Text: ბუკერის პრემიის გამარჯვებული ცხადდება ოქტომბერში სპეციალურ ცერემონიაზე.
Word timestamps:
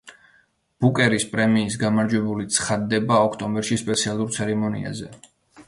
ბუკერის 0.85 1.25
პრემიის 1.33 1.77
გამარჯვებული 1.83 2.47
ცხადდება 2.57 3.21
ოქტომბერში 3.29 3.81
სპეციალურ 3.85 4.35
ცერემონიაზე. 4.39 5.15